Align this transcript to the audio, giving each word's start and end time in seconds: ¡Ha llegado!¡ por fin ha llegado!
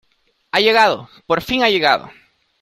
¡Ha 0.51 0.59
llegado!¡ 0.59 1.09
por 1.27 1.41
fin 1.43 1.63
ha 1.63 1.69
llegado! 1.69 2.09